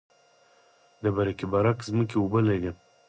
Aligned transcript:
د 1.03 1.05
برکي 1.15 1.45
برک 1.51 1.77
ځمکې 1.87 2.15
اوبه 2.19 2.39
لري 2.49 2.71